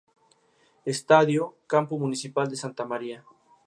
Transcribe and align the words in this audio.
Estadio: 0.95 1.43
Campo 1.73 1.95
Municipal 1.99 2.49
de 2.49 2.55
Santa 2.63 2.85
María. 2.85 3.23